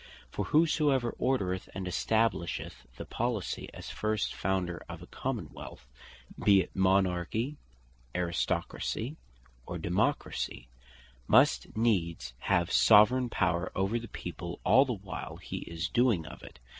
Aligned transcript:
For 0.31 0.45
whosoever 0.45 1.11
ordereth, 1.19 1.69
and 1.75 1.85
establisheth 1.85 2.73
the 2.95 3.05
Policy, 3.05 3.69
as 3.71 3.91
first 3.91 4.33
founder 4.33 4.83
of 4.89 5.03
a 5.03 5.05
Common 5.05 5.49
wealth 5.53 5.85
(be 6.43 6.59
it 6.61 6.75
Monarchy, 6.75 7.57
Aristocracy, 8.15 9.17
or 9.67 9.77
Democracy) 9.77 10.67
must 11.27 11.77
needs 11.77 12.33
have 12.39 12.71
Soveraign 12.71 13.29
Power 13.29 13.71
over 13.75 13.99
the 13.99 14.07
people 14.07 14.59
all 14.63 14.85
the 14.85 14.93
while 14.95 15.35
he 15.35 15.57
is 15.57 15.87
doing 15.87 16.25
of 16.25 16.41
it. 16.41 16.57